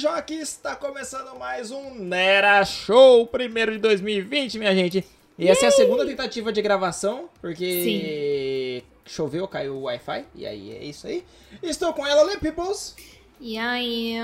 [0.00, 5.04] Joque, está começando mais um Nera Show, primeiro de 2020, minha gente.
[5.38, 10.72] E essa é a segunda tentativa de gravação, porque choveu, caiu o Wi-Fi, e aí
[10.74, 11.22] é isso aí.
[11.62, 12.96] Estou com ela, Le Peoples.
[13.38, 14.14] E aí?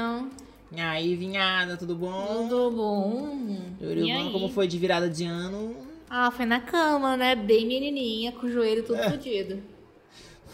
[0.72, 2.48] E aí, vinhada, tudo bom?
[2.48, 3.38] Tudo bom?
[3.79, 4.32] Tudo?
[4.32, 5.77] Como foi de virada de ano?
[6.08, 7.35] Ah, foi na cama, né?
[7.36, 9.11] Bem menininha, com o joelho todo É.
[9.11, 9.63] fodido.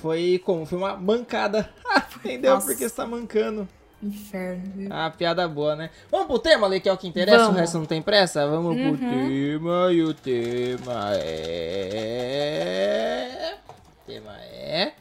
[0.01, 0.67] Foi como?
[0.67, 1.73] Foi uma mancada.
[2.25, 2.55] Entendeu?
[2.55, 2.67] Nossa.
[2.67, 3.69] Porque você tá mancando.
[4.03, 4.63] Inferno.
[4.75, 4.89] viu?
[4.93, 5.91] Ah, piada boa, né?
[6.11, 7.57] Vamos pro tema, Lê, que é o que interessa, Vamos.
[7.57, 8.47] o resto não tem pressa?
[8.49, 8.97] Vamos pro Uhum.
[8.99, 11.11] tema, e o tema
[12.33, 13.55] é...
[13.69, 14.93] O tema é...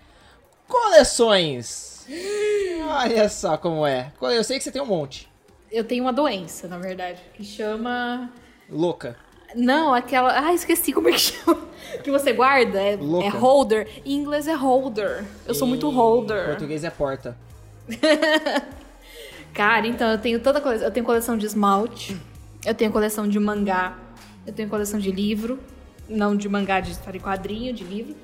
[0.68, 2.06] Coleções!
[2.90, 4.12] Olha só como é.
[4.22, 5.30] Eu sei que você tem um monte.
[5.72, 8.30] Eu tenho uma doença, na verdade, que chama.
[8.70, 9.16] Louca.
[9.56, 10.38] Não, aquela.
[10.48, 11.62] Ah, esqueci como é que chama.
[12.04, 12.82] Que você guarda.
[12.82, 13.88] É, é holder.
[14.06, 15.26] Em inglês é holder.
[15.46, 16.46] Eu sou muito Em holder.
[16.46, 17.38] português é porta.
[19.54, 20.86] Cara, então eu tenho toda coisa.
[20.86, 22.18] Eu tenho coleção de esmalte,
[22.66, 23.98] eu tenho coleção de mangá,
[24.46, 25.60] eu tenho coleção de livro,
[26.08, 28.16] não de mangá de história em quadrinho, de livro.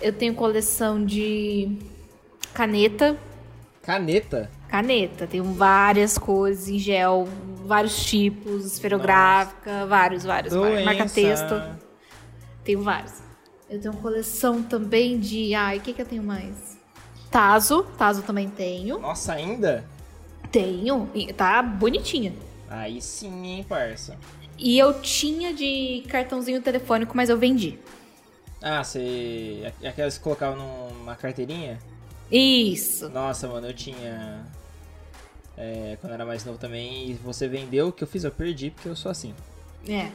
[0.00, 1.76] Eu tenho coleção de
[2.54, 3.16] caneta,
[3.82, 4.50] Caneta.
[4.68, 7.26] caneta, tenho várias cores em gel,
[7.64, 10.84] vários tipos, esferográfica, vários, vários, vários.
[10.84, 11.78] marca texto, Doença.
[12.64, 13.14] tenho vários.
[13.68, 16.78] Eu tenho coleção também de, ai, o que que eu tenho mais?
[17.30, 18.98] Tazo, Tazo também tenho.
[18.98, 19.84] Nossa, ainda?
[20.50, 22.32] Tenho, e tá bonitinha.
[22.68, 24.16] Aí sim, hein, parça.
[24.58, 27.78] E eu tinha de cartãozinho telefônico, mas eu vendi.
[28.60, 29.72] Ah, você...
[29.84, 31.78] Aquelas que colocavam numa carteirinha?
[32.30, 33.08] Isso.
[33.08, 34.44] Nossa, mano, eu tinha.
[35.56, 38.24] É, quando eu era mais novo também, e você vendeu, o que eu fiz?
[38.24, 39.34] Eu perdi, porque eu sou assim.
[39.88, 40.08] É.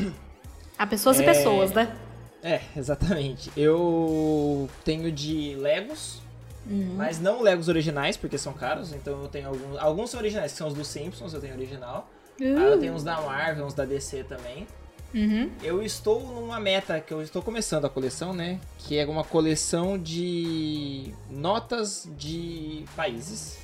[0.78, 1.26] Há pessoas e É.
[1.26, 1.96] pessoas, né?
[2.42, 3.52] É, exatamente.
[3.56, 6.22] Eu tenho de Legos,
[6.66, 6.96] Uhum.
[6.96, 9.78] mas não Legos originais, porque são caros, então eu tenho alguns.
[9.78, 12.10] Alguns são originais, que são os dos Simpsons, eu tenho original.
[12.40, 14.68] Aí eu tenho uns da Marvel, uns da DC também.
[15.14, 15.52] Uhum.
[15.62, 18.60] Eu estou numa meta que eu estou começando a coleção, né?
[18.80, 23.60] Que é uma coleção de notas de países.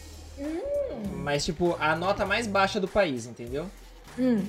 [1.16, 3.66] Mas, tipo, a nota mais baixa do país, entendeu?
[4.18, 4.46] Hum.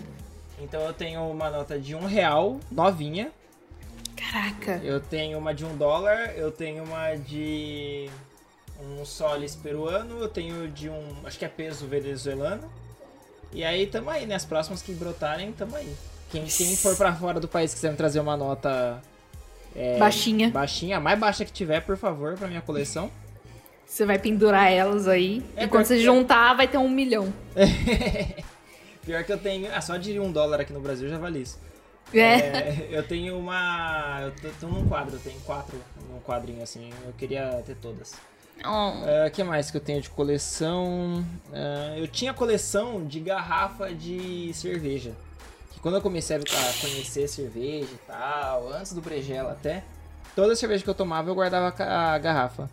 [0.60, 3.32] Então eu tenho uma nota de um real, novinha.
[4.14, 4.80] Caraca.
[4.84, 6.34] Eu tenho uma de um dólar.
[6.36, 8.10] Eu tenho uma de
[8.82, 10.20] um soles peruano.
[10.20, 12.70] Eu tenho de um, acho que é peso venezuelano.
[13.52, 14.34] E aí tamo aí, né?
[14.34, 15.92] As próximas que brotarem, tamo aí.
[16.30, 19.02] Quem, quem for pra fora do país quiser me trazer uma nota
[19.74, 20.50] é, Baixinha.
[20.50, 23.10] baixinha, a mais baixa que tiver, por favor, pra minha coleção.
[23.84, 25.42] Você vai pendurar elas aí.
[25.56, 27.32] É, e quando você juntar, vai ter um milhão.
[29.04, 29.68] Pior que eu tenho.
[29.74, 31.58] Ah, só de um dólar aqui no Brasil já vale isso.
[32.14, 32.34] É.
[32.34, 34.20] É, eu tenho uma.
[34.22, 35.76] Eu tô, tô num quadro, eu tenho quatro
[36.08, 36.90] num quadrinho assim.
[37.04, 38.14] Eu queria ter todas.
[38.64, 41.24] O que mais que eu tenho de coleção?
[41.52, 45.12] Ah, eu tinha coleção de garrafa de cerveja.
[45.72, 46.40] Que quando eu comecei a
[46.80, 49.82] conhecer cerveja e tal, antes do Brejela até,
[50.36, 52.68] toda cerveja que eu tomava eu guardava a garrafa.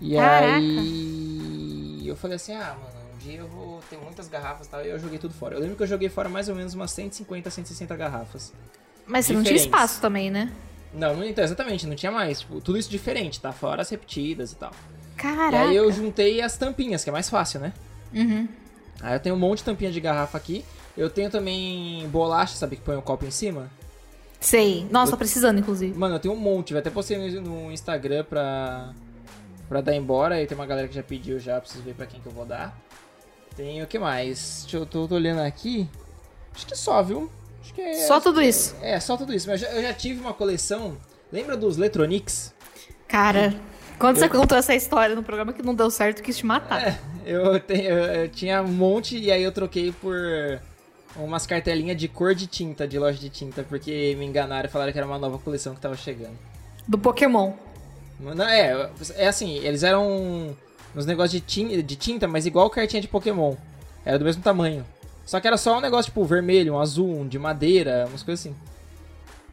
[0.00, 0.56] E Caraca.
[0.56, 4.84] aí eu falei assim, ah, mano, um dia eu vou ter muitas garrafas e tal,
[4.84, 5.54] e eu joguei tudo fora.
[5.54, 8.52] Eu lembro que eu joguei fora mais ou menos umas 150, 160 garrafas.
[9.06, 10.52] Mas você não tinha espaço também, né?
[10.92, 12.40] Não, não então, exatamente, não tinha mais.
[12.40, 13.52] Tipo, tudo isso diferente, tá?
[13.52, 14.72] Fora as repetidas e tal.
[15.16, 15.56] Caraca.
[15.56, 17.72] E aí eu juntei as tampinhas, que é mais fácil, né?
[18.12, 18.48] Uhum.
[19.00, 20.64] Aí eu tenho um monte de tampinha de garrafa aqui.
[20.96, 23.70] Eu tenho também bolacha, sabe, que põe o copo em cima.
[24.40, 24.86] Sei.
[24.90, 25.96] Nossa, tô precisando, inclusive.
[25.96, 26.72] Mano, eu tenho um monte.
[26.72, 28.92] Eu até postei no, no Instagram pra,
[29.68, 30.42] pra dar embora.
[30.42, 32.46] E tem uma galera que já pediu já, preciso ver pra quem que eu vou
[32.46, 32.76] dar.
[33.54, 34.60] Tem o que mais?
[34.62, 35.88] Deixa eu tô, tô olhando aqui.
[36.54, 37.30] Acho que só, viu?
[37.60, 37.94] Acho que é.
[38.06, 38.74] Só tudo isso.
[38.82, 39.48] É, só tudo isso.
[39.48, 40.96] Mas eu já, eu já tive uma coleção.
[41.32, 42.52] Lembra dos Letronix?
[43.06, 43.54] Cara,
[43.98, 46.88] quando Eu- você contou essa história no programa que não deu certo, quis te matar.
[46.88, 50.14] É, eu, tenho, eu, eu tinha um monte e aí eu troquei por
[51.16, 54.92] umas cartelinhas de cor de tinta, de loja de tinta, porque me enganaram e falaram
[54.92, 56.38] que era uma nova coleção que tava chegando.
[56.86, 57.52] Do Pokémon.
[58.18, 60.54] Não, é, é assim, eles eram
[60.94, 63.54] uns negócios de tinta, de tinta, mas igual cartinha de Pokémon.
[64.04, 64.84] Era do mesmo tamanho.
[65.24, 68.44] Só que era só um negócio tipo vermelho, um azul, um de madeira, umas coisas
[68.46, 68.56] assim.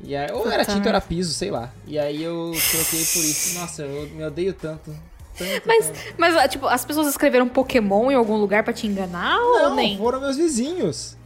[0.04, 1.72] E aí, ou era tinta ou era piso, sei lá.
[1.86, 3.60] E aí eu troquei por isso.
[3.60, 4.92] Nossa, eu me odeio tanto.
[5.38, 6.00] tanto Mas, tanto.
[6.18, 9.75] mas, ah, tipo, as pessoas escreveram Pokémon em algum lugar pra te enganar ou Não,
[9.75, 9.98] nem?
[9.98, 11.18] foram meus vizinhos.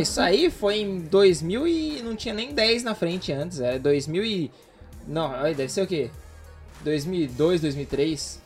[0.00, 4.24] Isso aí foi em 2000 e não tinha nem 10 na frente antes, era 2000
[4.24, 4.50] e...
[5.06, 6.10] Não, deve ser o quê?
[6.84, 8.40] 2002, 2003,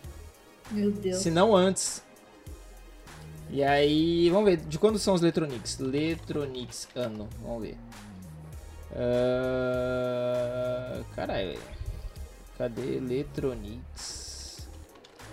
[0.71, 1.19] Meu Deus.
[1.19, 2.03] se não antes.
[3.53, 5.79] E aí, vamos ver, de quando são os Letronix?
[5.79, 7.77] Letronix, ano, vamos ver.
[8.97, 11.59] Ah, Caralho,
[12.57, 14.67] cadê Letronix?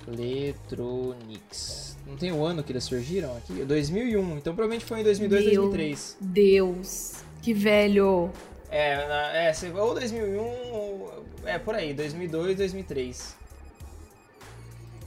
[0.06, 1.98] Letronics.
[2.06, 3.64] Não tem o ano que eles surgiram aqui?
[3.64, 4.38] 2001.
[4.38, 6.18] Então provavelmente foi em 2002, Meu 2003.
[6.20, 7.14] Deus.
[7.42, 8.32] Que velho.
[8.70, 13.39] É, na, é, ou 2001, ou, é por aí, 2002, 2003.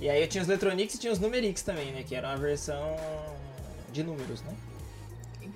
[0.02, 2.02] E aí eu tinha os Letronics e tinha os Numerix também, né?
[2.02, 2.96] Que era uma versão
[3.92, 4.52] de números, né?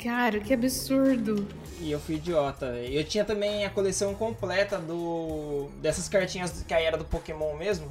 [0.00, 1.48] Cara, que absurdo.
[1.80, 2.94] E eu fui idiota, velho.
[2.94, 7.90] Eu tinha também a coleção completa do dessas cartinhas que aí era do Pokémon mesmo.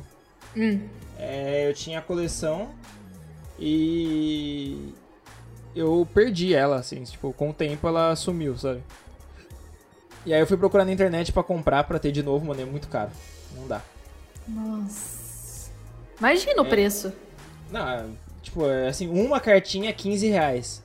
[0.56, 0.88] Hum.
[1.20, 2.70] É, eu tinha a coleção
[3.60, 4.94] e
[5.76, 8.82] eu perdi ela, assim, tipo, com o tempo ela sumiu, sabe?
[10.26, 12.66] E aí eu fui procurar na internet pra comprar pra ter de novo, mano, é
[12.66, 13.12] muito caro.
[13.58, 13.82] Não dá.
[14.48, 15.15] Nossa.
[16.20, 16.70] Imagina o É.
[16.70, 17.14] preço.
[17.72, 20.84] Não, tipo, é assim, uma cartinha 15 reais.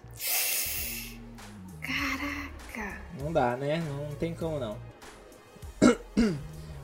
[1.80, 2.96] Caraca.
[3.20, 3.82] Não dá, né?
[3.88, 4.76] Não tem como não.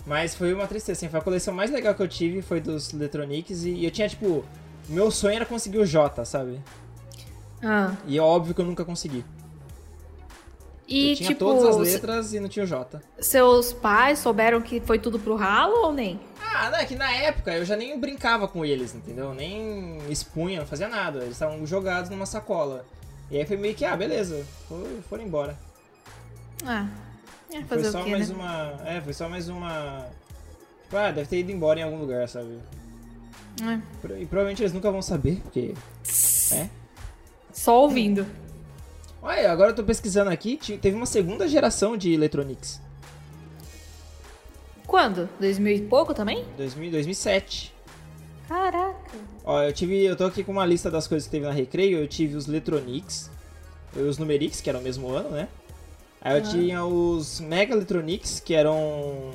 [0.06, 2.92] Mas foi uma tristeza, assim, foi a coleção mais legal que eu tive, foi dos
[2.92, 4.44] Electronics e eu tinha, tipo,
[4.88, 6.60] meu sonho era conseguir o J, sabe?
[7.62, 7.92] Ah.
[8.06, 9.24] E é óbvio que eu nunca consegui.
[10.86, 13.00] E, eu tinha tipo, todas as letras e não tinha o J.
[13.18, 16.20] seus pais souberam que foi tudo pro ralo ou nem?
[16.58, 19.34] Ah, não, é que na época eu já nem brincava com eles, entendeu?
[19.34, 21.18] Nem expunha, não fazia nada.
[21.20, 22.84] Eles estavam jogados numa sacola.
[23.30, 25.58] E aí foi meio que, ah, beleza, foi- foram embora.
[26.64, 26.86] Ah.
[27.52, 28.34] É, Foi fazer só o quê, mais né?
[28.34, 28.80] uma.
[28.84, 30.06] É, foi só mais uma.
[30.84, 32.58] Tipo, ah, deve ter ido embora em algum lugar, sabe?
[33.62, 33.74] É.
[34.20, 35.74] E provavelmente eles nunca vão saber, porque.
[36.52, 36.68] É.
[37.52, 38.26] Só ouvindo.
[39.22, 42.80] Olha, agora eu tô pesquisando aqui, teve uma segunda geração de Electronics.
[44.86, 45.28] Quando?
[45.40, 46.44] 2000 e pouco também?
[46.56, 47.74] 2000, 2007.
[48.48, 49.18] Caraca.
[49.44, 50.04] Ó, eu tive.
[50.04, 51.98] Eu tô aqui com uma lista das coisas que teve na Recreio.
[51.98, 53.30] Eu tive os Letronics,
[53.94, 55.48] os Numerix, que eram o mesmo ano, né?
[56.20, 59.32] Aí eu tinha os Mega Electronics, que eram.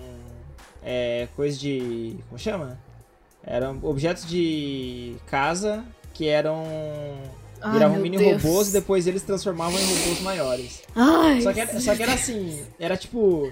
[0.84, 1.28] É.
[1.36, 2.18] coisa de.
[2.28, 2.80] como chama?
[3.44, 5.84] Eram objetos de casa
[6.14, 6.64] que eram.
[7.62, 8.42] Ai, viravam mini Deus.
[8.42, 10.84] robôs e depois eles transformavam em robôs maiores.
[10.96, 11.42] Ai.
[11.42, 13.52] Só que, era, só que era assim, era tipo.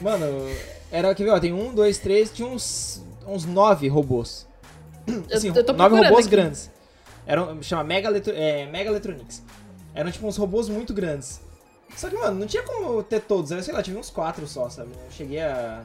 [0.00, 0.26] Mano,
[0.90, 4.46] era que ó, tem um, dois, três, tinha uns, uns nove robôs.
[5.32, 6.36] Assim, eu tô nove robôs aqui.
[6.36, 6.70] grandes.
[7.26, 9.42] Eram, chama Mega, Eletro, é, Mega Electronics.
[9.94, 11.40] Eram tipo uns robôs muito grandes.
[11.96, 13.50] Só que, mano, não tinha como ter todos.
[13.50, 14.90] Eu sei lá, tive uns quatro só, sabe?
[14.92, 15.82] Eu cheguei a.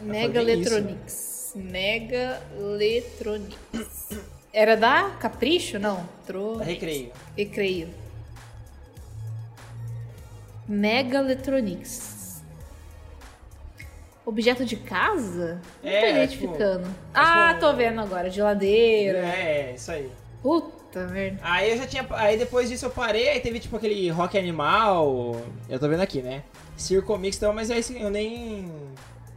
[0.00, 1.52] Mega bem isso, Electronics.
[1.56, 4.08] Mega Electronics.
[4.52, 5.78] Era da Capricho?
[5.78, 6.08] Não.
[6.26, 6.56] Tro...
[6.56, 7.12] Da recreio.
[7.36, 7.88] Recreio.
[10.66, 12.09] Mega Electronics.
[14.30, 15.60] Objeto de casa?
[15.82, 16.84] Não É, tô é, identificando.
[16.84, 18.30] tipo, ah, tipo, tô vendo agora.
[18.30, 19.18] Geladeira.
[19.18, 20.10] É, isso aí.
[20.42, 21.38] Puta merda.
[21.42, 22.06] Aí eu já tinha.
[22.10, 25.36] Aí depois disso eu parei, aí teve tipo aquele rock animal.
[25.68, 26.44] Eu tô vendo aqui, né?
[26.76, 28.70] Circo Mix e tal, mas aí assim, eu nem.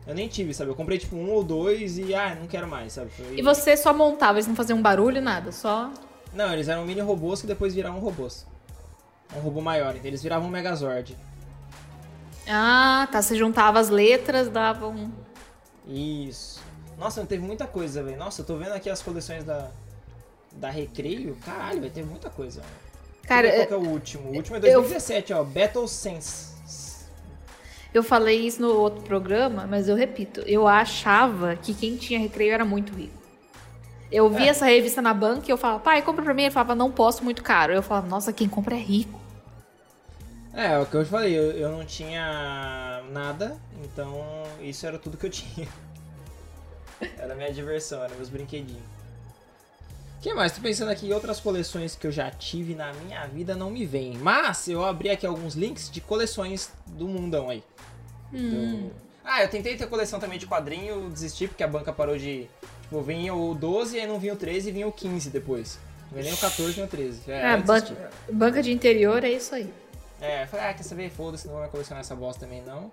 [0.06, 0.70] Eu nem tive, sabe?
[0.70, 3.10] Eu comprei tipo um ou dois e ah, não quero mais, sabe?
[3.10, 5.90] Foi- E você só montava, eles não faziam barulho, nada, só.
[6.34, 8.46] Não, eles eram mini robôs que depois viraram robôs.
[9.36, 11.16] Um robô maior, então eles viravam um Megazord.
[12.48, 13.22] Ah, tá.
[13.22, 15.12] Você juntava as letras, dava um.
[15.88, 16.62] Isso.
[16.98, 18.18] Nossa, não teve muita coisa, velho.
[18.18, 19.70] Nossa, eu tô vendo aqui as coleções da.
[20.54, 21.36] Da Recreio.
[21.44, 22.62] Caralho, vai ter muita coisa.
[23.28, 24.30] Cara, eu qual que é o último.
[24.30, 25.44] O último é 2017, ó.
[25.44, 26.54] Battle Sense.
[27.94, 32.52] Eu falei isso no outro programa, mas eu repito, eu achava que quem tinha recreio
[32.52, 33.14] era muito rico.
[34.12, 34.50] Eu vi É.
[34.50, 36.44] essa revista na banca e eu falava, pai, compra pra mim.
[36.44, 37.72] Ele falava, não posso, muito caro.
[37.74, 39.20] Eu falava, nossa, quem compra é rico.
[40.54, 44.22] É, o que eu te falei, eu, eu não tinha nada, então
[44.62, 45.68] isso era tudo que eu tinha.
[47.18, 48.82] Era minha diversão, era meus brinquedinhos.
[50.20, 50.54] O que mais?
[50.54, 53.86] Tô pensando aqui em outras coleções que eu já tive na minha vida, não me
[53.86, 54.14] vem.
[54.18, 57.62] Mas eu abri aqui alguns links de coleções do mundão aí.
[58.34, 58.88] Hum.
[58.90, 58.92] Do-
[59.26, 62.48] Ah, eu tentei ter coleção também de quadrinho, desisti porque a banca parou de.
[62.84, 65.78] Tipo, vinha o 12, aí não vinha o 13 e vinha o 15 depois.
[66.04, 67.20] Não vinha nem o 14 nem o 13.
[67.30, 67.98] É, É, aí eu ban- desisti.
[68.32, 69.74] banca de interior é isso aí.
[70.24, 71.10] É, falei, ah, quer saber?
[71.10, 72.90] Foda-se, não vou colecionar essa bosta também não.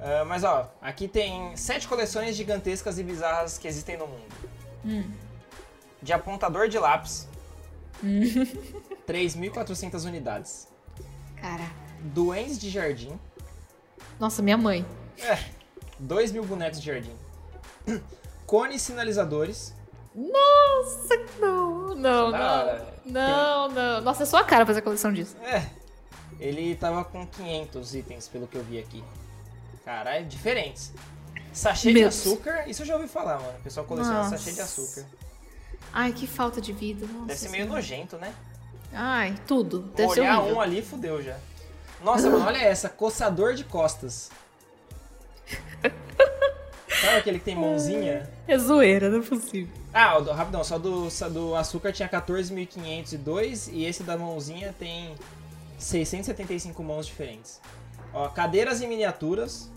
[0.00, 4.24] Ah, mas ó, aqui tem sete coleções gigantescas e bizarras que existem no mundo.
[4.82, 5.04] Hum.
[6.00, 7.28] De apontador de lápis,
[9.06, 10.66] 3.400 unidades.
[11.36, 11.70] Cara.
[12.00, 13.16] Duendes de jardim,
[14.18, 14.84] Nossa, minha mãe.
[15.98, 17.14] 2 mil bonecos de jardim.
[18.46, 19.74] Cones sinalizadores.
[20.14, 22.92] Nossa, não, não, não.
[23.04, 24.00] Não, não.
[24.00, 25.36] Nossa, é sua cara fazer coleção disso.
[25.42, 25.64] É,
[26.42, 29.02] ele tava com 500 itens, pelo que eu vi aqui.
[29.84, 30.92] Caralho, diferentes.
[31.52, 32.18] Sachê de Meu Deus.
[32.18, 33.58] açúcar, isso eu já ouvi falar, mano.
[33.58, 34.38] O pessoal coleciona Nossa.
[34.38, 35.06] sachê de açúcar.
[35.92, 37.06] Ai, que falta de vida.
[37.06, 37.80] Nossa Deve ser meio Senhora.
[37.80, 38.34] nojento, né?
[38.92, 39.80] Ai, tudo.
[39.94, 41.36] Deve Olhar um ali, fudeu já.
[42.02, 44.30] Nossa, mano, olha essa, coçador de costas.
[47.00, 48.28] Sabe aquele que tem mãozinha?
[48.46, 49.72] É zoeira, não é possível.
[49.92, 55.14] Ah, do, rapidão, só do, só do açúcar tinha 14.502 e esse da mãozinha tem
[55.82, 57.60] 675 mãos diferentes.
[58.12, 59.70] Ó, cadeiras em miniaturas,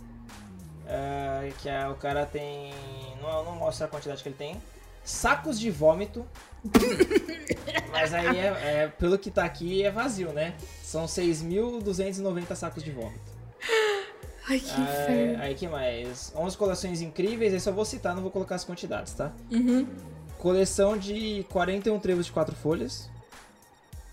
[0.87, 2.73] é, que é, o cara tem...
[3.21, 4.61] Não, não mostra a quantidade que ele tem.
[5.03, 6.25] Sacos de vômito.
[7.91, 8.47] Mas aí, é,
[8.83, 10.55] é- pelo que tá aqui, é vazio, né?
[10.83, 13.35] São 6.290 sacos de vômito.
[14.47, 15.41] Ai, que inferno.
[15.41, 16.31] aí que mais?
[16.35, 19.31] 11 coleções incríveis, aí só vou citar, não vou colocar as quantidades, tá?
[19.51, 19.87] Uhum.
[20.37, 23.09] Coleção de 41 trevos de 4 folhas.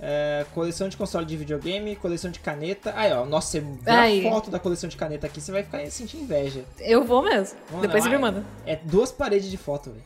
[0.05, 2.93] É, coleção de console de videogame, coleção de caneta.
[2.97, 4.27] Aí, ó, nossa, você vê Aí.
[4.27, 6.65] a foto da coleção de caneta aqui, você vai ficar sentir inveja.
[6.81, 7.57] Eu vou mesmo.
[7.71, 8.45] Não, Depois você me é- manda.
[8.67, 10.03] É duas paredes de foto, velho.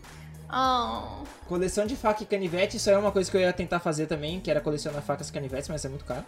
[0.53, 1.25] Oh.
[1.49, 4.07] Coleção de faca e canivete, isso aí é uma coisa que eu ia tentar fazer
[4.07, 6.25] também, que era colecionar facas e canivetes, mas é muito caro.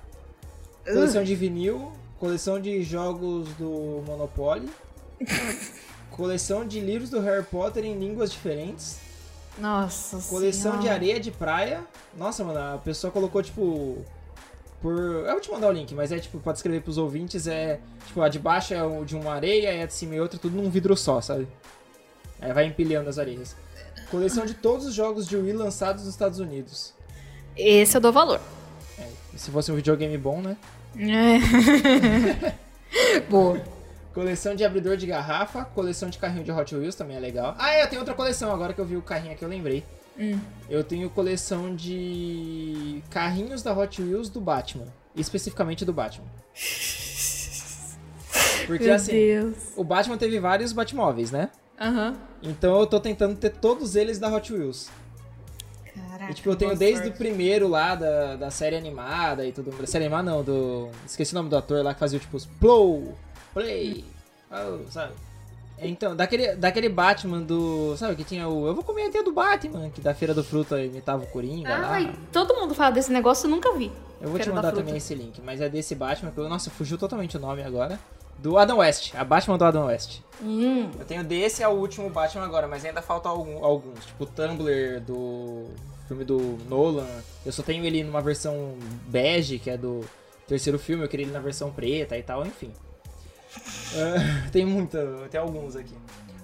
[0.84, 4.68] Coleção de vinil, coleção de jogos do Monopoly,
[6.10, 8.98] coleção de livros do Harry Potter em línguas diferentes,
[9.60, 10.94] Nossa coleção de Senhora.
[10.94, 11.80] areia de praia.
[12.16, 14.04] Nossa, mano, a pessoa colocou tipo
[14.80, 17.80] por, eu vou te mandar o link, mas é tipo, pode escrever pros ouvintes, é
[18.06, 20.38] tipo, a de baixo é o de uma areia e a de cima é outra,
[20.38, 21.48] tudo num vidro só, sabe?
[22.40, 23.56] Aí vai empilhando as areias.
[24.08, 26.94] Coleção de todos os jogos de Wii lançados nos Estados Unidos.
[27.56, 28.40] Esse eu dou valor.
[28.96, 30.56] É, e se fosse um videogame bom, né?
[30.96, 31.38] É.
[33.28, 33.60] Boa.
[34.18, 37.54] Coleção de abridor de garrafa, coleção de carrinho de Hot Wheels também é legal.
[37.56, 39.84] Ah, é, tem outra coleção, agora que eu vi o carrinho aqui eu lembrei.
[40.18, 40.36] Hum.
[40.68, 44.86] Eu tenho coleção de carrinhos da Hot Wheels do Batman.
[45.14, 46.26] Especificamente do Batman.
[48.66, 49.56] Porque Meu assim, Deus.
[49.76, 51.50] o Batman teve vários Batmóveis, né?
[51.80, 52.16] Aham.
[52.42, 54.90] Então eu tô tentando ter todos eles da Hot Wheels.
[55.94, 56.32] Caraca.
[56.32, 57.18] E tipo, eu tenho desde o sorte.
[57.18, 59.72] primeiro lá da, da série animada e tudo.
[59.86, 60.88] Série animada não, do.
[61.06, 63.16] Esqueci o nome do ator lá que fazia tipo os Plow,
[63.52, 64.04] Play,
[64.50, 65.12] oh, sabe?
[65.80, 67.96] Então, daquele, daquele Batman do.
[67.96, 68.66] Sabe que tinha o.
[68.66, 71.90] Eu vou comer até do Batman, que da Feira do Fruta imitava o Coringa lá.
[71.92, 73.92] Ai, todo mundo fala desse negócio, eu nunca vi.
[74.20, 76.48] Eu vou te Feira da mandar também esse link, mas é desse Batman que eu.
[76.48, 77.98] Nossa, fugiu totalmente o nome agora.
[78.38, 80.20] Do Adam West, a Batman do Adam West.
[80.42, 80.90] Hum.
[80.98, 84.04] Eu tenho desse é o último Batman agora, mas ainda faltam algum- alguns.
[84.04, 85.66] Tipo o Tumblr do
[86.06, 87.06] filme do Nolan.
[87.44, 88.76] Eu só tenho ele numa versão
[89.08, 90.04] bege, que é do
[90.46, 91.04] terceiro filme.
[91.04, 92.72] Eu queria ele na versão preta e tal, enfim.
[93.94, 95.94] Ah, tem muita, tem alguns aqui.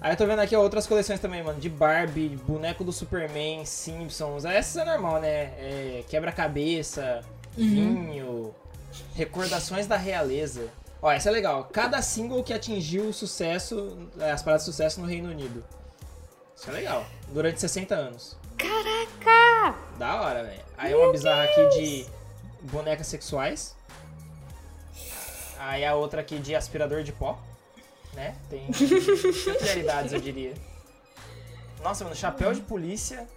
[0.01, 1.59] Aí eu tô vendo aqui ó, outras coleções também, mano.
[1.59, 4.45] De Barbie, boneco do Superman, Simpsons.
[4.45, 5.53] Essas é normal, né?
[5.57, 7.21] É, Quebra-cabeça,
[7.57, 8.53] vinho,
[9.15, 10.69] recordações da realeza.
[11.01, 11.69] Ó, essa é legal.
[11.71, 15.63] Cada single que atingiu o sucesso, é, as paradas de sucesso no Reino Unido.
[16.55, 17.05] Isso é legal.
[17.29, 18.37] Durante 60 anos.
[18.57, 19.77] Caraca!
[19.99, 20.61] Da hora, velho.
[20.77, 22.05] Aí uma bizarra aqui de
[22.61, 23.74] bonecas sexuais.
[25.67, 27.39] Aí a outra aqui de aspirador de pó.
[28.13, 28.35] Né?
[28.49, 30.53] Tem peculiaridades, eu diria.
[31.83, 33.27] Nossa, mano, chapéu de polícia.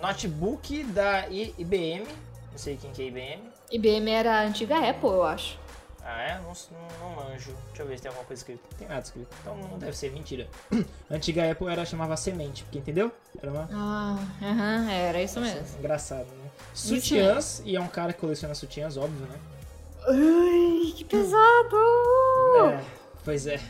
[0.00, 2.06] Notebook da I- IBM.
[2.50, 3.42] Não sei quem que é IBM.
[3.70, 5.58] IBM era a antiga Apple, eu acho.
[6.02, 6.34] Ah, é?
[6.38, 7.54] Não, não, não manjo.
[7.68, 8.62] Deixa eu ver se tem alguma coisa escrita.
[8.70, 9.28] Não tem nada escrito.
[9.42, 10.48] Então não deve ser mentira.
[11.10, 13.12] A antiga Apple era, chamava semente, porque entendeu?
[13.42, 13.68] Era uma.
[13.70, 15.78] Ah, aham, era isso mesmo.
[15.78, 16.50] Engraçado, né?
[16.72, 19.38] Sutiãs, e é um cara que coleciona sutiãs, óbvio, né?
[20.08, 21.76] Ai, que pesado!
[22.64, 22.80] É,
[23.24, 23.60] pois é.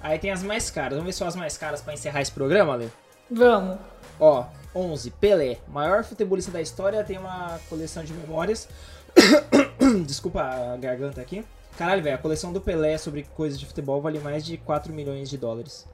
[0.00, 0.92] Aí tem as mais caras.
[0.92, 2.90] Vamos ver só as mais caras pra encerrar esse programa, Ale?
[3.30, 3.78] Vamos.
[4.18, 5.10] Ó, 11.
[5.12, 5.58] Pelé.
[5.68, 7.04] Maior futebolista da história.
[7.04, 8.68] Tem uma coleção de memórias.
[10.06, 11.44] Desculpa a garganta aqui.
[11.76, 12.16] Caralho, velho.
[12.16, 15.86] A coleção do Pelé sobre coisas de futebol vale mais de 4 milhões de dólares.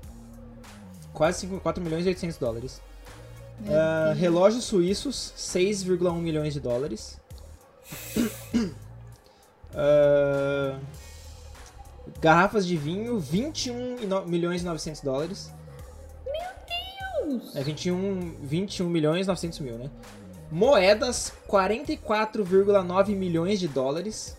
[1.13, 2.81] Quase 5, 4 milhões e 800 dólares.
[3.69, 7.19] Ah, relógios suíços, 6,1 milhões de dólares.
[9.77, 10.79] Ah,
[12.21, 15.53] garrafas de vinho, 21 e no- milhões e 900 dólares.
[17.55, 19.91] É 21, 21 milhões e 900 mil, né?
[20.51, 24.37] Moedas, 44,9 milhões de dólares.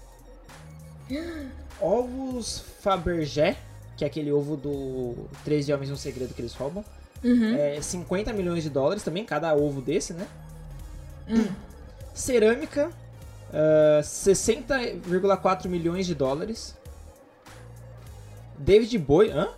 [1.81, 3.57] Ovos Fabergé,
[3.97, 6.83] que é aquele ovo do Três de Homens e um Segredo que eles roubam.
[7.57, 10.25] É 50 milhões de dólares também, cada ovo desse, né?
[12.13, 12.89] Cerâmica,
[13.53, 16.75] ah, 60,4 milhões de dólares.
[18.57, 19.49] David Bowie, hã?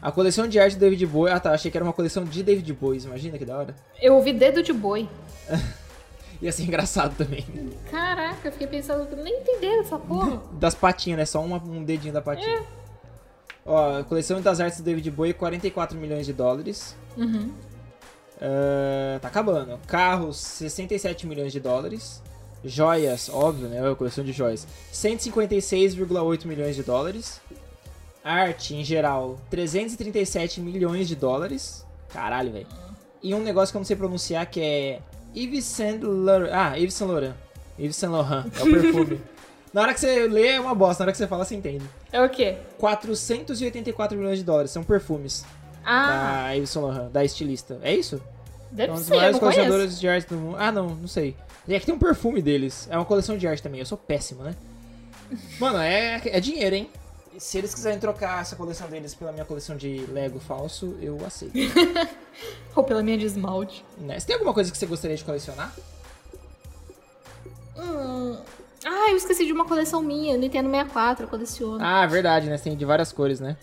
[0.00, 1.32] A coleção de arte do David Bowie.
[1.32, 3.76] Ah tá, achei que era uma coleção de David Bowie, imagina que da hora.
[4.00, 5.08] Eu ouvi dedo de boi.
[6.42, 7.46] Ia ser engraçado também.
[7.88, 10.42] Caraca, eu fiquei pensando que nem entenderam essa porra.
[10.58, 11.24] Das patinhas, né?
[11.24, 12.64] Só uma- um dedinho da patinha.
[13.64, 16.96] Ó, a coleção das artes do David Bowie, 44 milhões de dólares.
[17.16, 17.52] Uhum.
[18.40, 19.78] Ah, tá acabando.
[19.86, 22.20] Carros, 67 milhões de dólares.
[22.64, 23.86] Joias, óbvio, né?
[23.88, 24.66] A coleção de joias.
[24.92, 27.40] 156,8 milhões de dólares.
[28.24, 31.84] arte em geral, 337 milhões de dólares.
[32.08, 32.66] Caralho, velho.
[33.22, 35.00] E um negócio que eu não sei pronunciar que é
[35.34, 36.50] Yves Saint Laurent.
[36.52, 37.34] Ah, Yves Saint Laurent.
[37.78, 39.20] Yves Saint Laurent, é o perfume.
[39.72, 41.84] na hora que você lê é uma bosta, na hora que você fala você entende.
[42.12, 42.58] É o quê?
[42.78, 45.44] 484 milhões de dólares, são perfumes
[45.84, 47.78] Ah, da Yves Saint Laurent, da estilista.
[47.82, 48.20] É isso?
[48.70, 50.56] deve É um dos ser, maiores colecionadores de arte do mundo.
[50.58, 51.36] Ah, não, não sei.
[51.66, 52.88] E aqui tem um perfume deles.
[52.90, 53.80] É uma coleção de arte também.
[53.80, 54.54] Eu sou péssimo, né?
[55.58, 56.90] Mano, é, é dinheiro, hein?
[57.38, 61.54] Se eles quiserem trocar essa coleção deles pela minha coleção de Lego falso, eu aceito.
[62.76, 63.84] Ou pela minha de esmalte.
[63.96, 64.18] né?
[64.20, 65.72] Você tem alguma coisa que você gostaria de colecionar?
[67.76, 68.36] Hum.
[68.84, 71.78] Ah, eu esqueci de uma coleção minha, Nintendo 64, eu coleciono.
[71.82, 72.56] Ah, verdade, né?
[72.58, 73.56] Você tem de várias cores, né?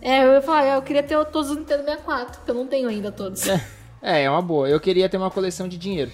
[0.00, 2.88] É, eu ia falar, eu queria ter todos os Nintendo 64, que eu não tenho
[2.88, 3.42] ainda todos.
[4.02, 4.68] É, é uma boa.
[4.68, 6.12] Eu queria ter uma coleção de dinheiro.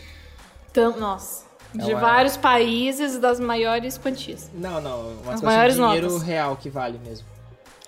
[0.72, 1.44] Então, nossa.
[1.74, 4.50] De é- vários países das maiores quantias.
[4.52, 5.00] Não, não.
[5.00, 6.22] Uma As coleção maiores dinheiro notas.
[6.26, 7.26] real que vale mesmo.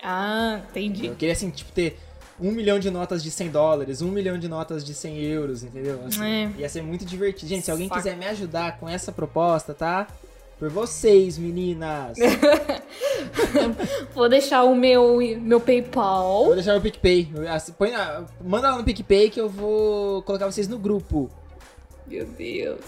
[0.03, 1.07] Ah, entendi.
[1.07, 1.99] Eu queria, assim, tipo, ter
[2.39, 5.99] um milhão de notas de 100 dólares, um milhão de notas de 100 euros, entendeu?
[6.07, 6.51] Assim, É.
[6.61, 7.47] Ia ser muito divertido.
[7.49, 10.07] Gente, se alguém quiser me ajudar com essa proposta, tá?
[10.57, 12.17] Por vocês, meninas.
[14.13, 16.45] Vou deixar o meu, meu Eu PayPal.
[16.45, 17.29] vou deixar meu PicPay.
[17.49, 17.91] Assim, põe
[18.43, 21.29] manda lá no PicPay que eu vou colocar vocês no grupo.
[22.07, 22.79] Meu Deus.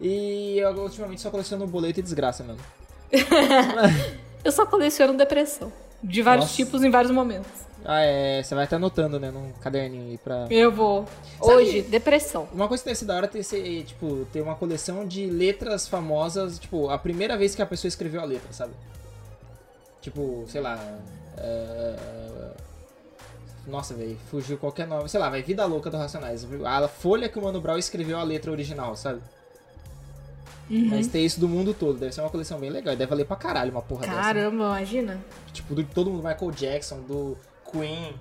[0.00, 2.60] E eu ultimamente só coleciono boleto e desgraça mesmo.
[4.44, 5.72] Eu só coleciono depressão.
[6.02, 6.56] De vários Nossa.
[6.56, 7.50] tipos em vários momentos.
[7.84, 8.40] Ah, é.
[8.42, 9.30] Você vai estar anotando, né?
[9.32, 10.46] Num caderninho aí pra.
[10.50, 11.04] Eu vou.
[11.40, 12.48] Sabe- Hoje, depressão.
[12.52, 15.26] Uma coisa que deve ser da hora é ter, ser, tipo, ter uma coleção de
[15.26, 18.72] letras famosas, tipo, a primeira vez que a pessoa escreveu a letra, sabe?
[20.00, 20.78] Tipo, sei lá.
[21.36, 21.96] é,
[23.68, 25.08] Nossa, velho, fugiu qualquer nome.
[25.08, 26.46] Sei lá, vai Vida Louca do Racionais.
[26.64, 29.20] A folha que o Mano Brown escreveu a letra original, sabe?
[30.70, 32.94] Mas ter isso do mundo todo, deve ser uma coleção bem legal.
[32.94, 34.12] Deve valer pra caralho uma porra dessa.
[34.12, 35.18] Caramba, imagina.
[35.52, 37.38] Tipo, do todo mundo, Michael Jackson, do
[37.70, 38.14] Queen,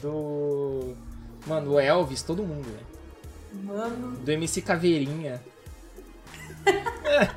[0.00, 0.96] do.
[1.46, 2.86] Mano, do Elvis, todo mundo, velho.
[3.64, 4.16] Mano.
[4.16, 5.40] Do MC Caveirinha.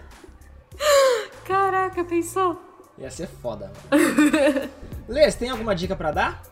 [1.45, 2.59] Caraca, pensou?
[2.97, 4.69] Ia ser foda, mano.
[5.07, 6.43] Lê, você tem alguma dica pra dar?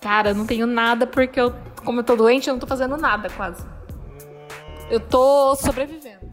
[0.00, 2.96] Cara, eu não tenho nada porque eu, como eu tô doente, eu não tô fazendo
[2.96, 3.64] nada quase.
[4.90, 6.28] Eu tô sobrevivendo.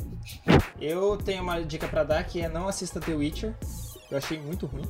[0.80, 3.56] Eu tenho uma dica pra dar que é não assista The Witcher.
[4.10, 4.86] Eu achei muito ruim.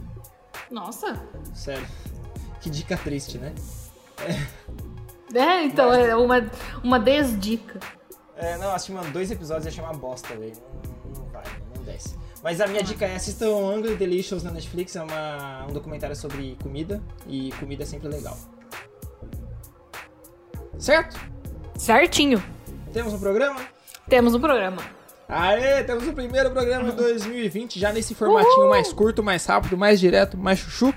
[0.69, 1.21] Nossa.
[1.53, 1.88] Sério.
[2.59, 3.53] Que dica triste, né?
[5.33, 6.49] É, então, é uma,
[6.83, 7.79] uma desdica.
[8.35, 10.53] É, não, assisti, mano, dois episódios e achei uma bosta, velho.
[11.05, 11.43] Não, não vai,
[11.75, 12.17] não desce.
[12.43, 16.57] Mas a minha dica é assistam Angry Delicious na Netflix, é uma, um documentário sobre
[16.61, 17.01] comida.
[17.27, 18.38] E comida é sempre legal.
[20.79, 21.19] Certo?
[21.77, 22.41] Certinho.
[22.93, 23.61] Temos um programa?
[24.07, 24.81] Temos um programa.
[25.27, 29.99] Aê, temos o primeiro programa de 2020, já nesse formatinho mais curto, mais rápido, mais
[29.99, 30.93] direto, mais chuchu.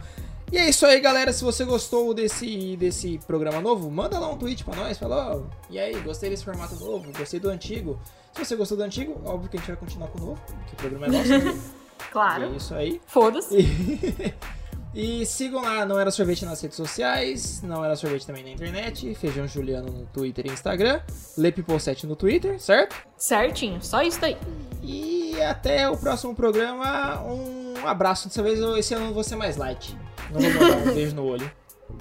[0.52, 1.32] E é isso aí, galera.
[1.32, 4.98] Se você gostou desse, desse programa novo, manda lá um tweet pra nós.
[4.98, 7.98] Fala, e aí, gostei desse formato novo, gostei do antigo.
[8.32, 10.72] Se você gostou do antigo, óbvio que a gente vai continuar com o novo, porque
[10.74, 11.28] o programa é nosso.
[11.38, 11.58] né?
[11.58, 11.78] E
[12.12, 12.44] Claro.
[12.44, 13.00] é isso aí.
[13.06, 13.56] Foda-se.
[15.00, 19.14] E sigam lá, não era sorvete nas redes sociais, não era sorvete também na internet,
[19.14, 21.00] Feijão Juliano no Twitter e Instagram,
[21.38, 22.96] Lepipol7 no Twitter, certo?
[23.16, 23.80] Certinho.
[23.80, 24.36] Só isso daí.
[24.82, 27.22] E até o próximo programa.
[27.22, 28.26] Um abraço.
[28.26, 29.96] Dessa vez, eu- esse ano eu vou ser mais light.
[30.32, 31.48] Não vou mandar um beijo no olho.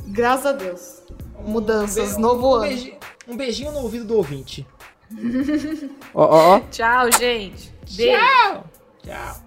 [0.08, 1.04] Graças a Deus.
[1.38, 2.62] Um Mudanças, be- novo um ano.
[2.68, 4.66] beijinho- um beijinho no ouvido do ouvinte.
[6.16, 6.60] Ó, ó, ó.
[6.72, 7.72] Tchau, gente.
[7.96, 8.18] Beijo.
[8.20, 8.64] Tchau.
[9.04, 9.47] Tchau.